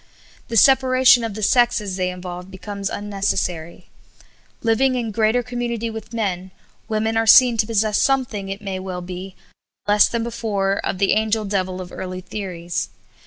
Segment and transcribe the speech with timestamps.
[0.47, 3.85] The separation of the sexes they involve becomes unnecessary.
[4.63, 6.49] Living in greater community with men,
[6.89, 9.35] women are seen to possess something, it may well be,
[9.85, 12.89] but less than before, of the angel devil of early theories.